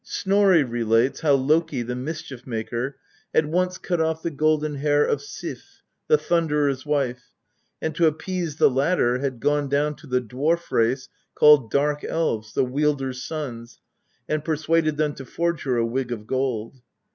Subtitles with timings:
[0.03, 2.97] Snorri relates how Loki, the mischief maker,
[3.35, 7.29] had once cut off the golden hair of Sif, the Thunderer's wife,
[7.83, 12.55] and to appease the latter had gone down to the dwarf race called Dark elves,
[12.55, 13.79] the Wielder's sons,
[14.27, 16.81] and persuaded them to forge her a wig of gold.